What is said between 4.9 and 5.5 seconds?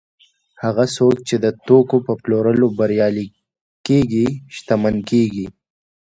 کېږي